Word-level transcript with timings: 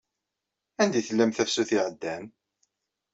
Anda 0.81 0.97
i 0.99 1.03
tellam 1.07 1.31
tafsut 1.31 1.71
iɛeddan? 1.77 2.25